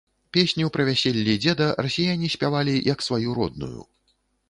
[0.37, 3.81] Песню пра вяселлі дзеда расіяне спявалі, як сваю родную.